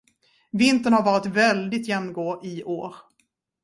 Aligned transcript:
Vintern 0.51 0.93
har 0.93 1.03
varit 1.05 1.25
väldigt 1.25 1.87
jämngrå 1.87 2.41
i 2.43 2.63
år. 2.63 2.95